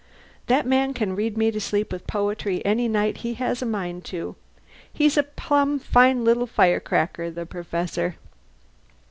That 0.47 0.65
man 0.65 0.95
can 0.95 1.15
read 1.15 1.37
me 1.37 1.51
to 1.51 1.61
sleep 1.61 1.91
with 1.91 2.07
poetry 2.07 2.65
any 2.65 2.87
night 2.87 3.17
he 3.17 3.35
has 3.35 3.61
a 3.61 3.67
mind 3.67 4.03
to. 4.05 4.35
He's 4.91 5.15
a 5.15 5.21
plumb 5.21 5.77
fine 5.77 6.25
little 6.25 6.47
firecracker, 6.47 7.29
the 7.29 7.45
Perfessor." 7.45 8.15